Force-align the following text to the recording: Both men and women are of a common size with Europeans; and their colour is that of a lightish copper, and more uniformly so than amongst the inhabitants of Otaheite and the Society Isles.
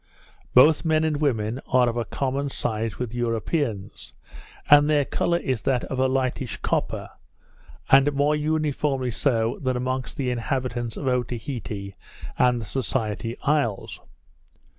Both 0.55 0.83
men 0.83 1.03
and 1.03 1.17
women 1.21 1.61
are 1.67 1.87
of 1.87 1.95
a 1.95 2.05
common 2.05 2.49
size 2.49 2.97
with 2.97 3.13
Europeans; 3.13 4.13
and 4.67 4.89
their 4.89 5.05
colour 5.05 5.37
is 5.37 5.61
that 5.61 5.83
of 5.83 5.99
a 5.99 6.07
lightish 6.07 6.57
copper, 6.63 7.11
and 7.87 8.11
more 8.11 8.35
uniformly 8.35 9.11
so 9.11 9.59
than 9.61 9.77
amongst 9.77 10.17
the 10.17 10.31
inhabitants 10.31 10.97
of 10.97 11.07
Otaheite 11.07 11.93
and 12.39 12.59
the 12.59 12.65
Society 12.65 13.37
Isles. 13.43 14.01